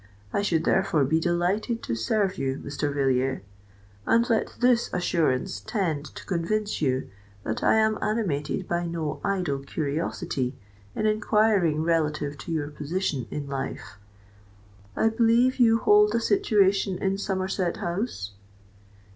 [0.33, 2.91] I should therefore be delighted to serve you, Mr.
[2.91, 3.43] Villiers;
[4.07, 7.07] and let this assurance tend to convince you
[7.43, 10.55] that I am animated by no idle curiosity
[10.95, 13.99] in enquiring relative to your position in life.
[14.95, 18.31] I believe you hold a situation in Somerset House?"